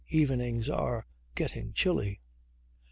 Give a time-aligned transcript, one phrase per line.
[0.09, 1.05] Evenings are
[1.35, 2.17] getting chilly."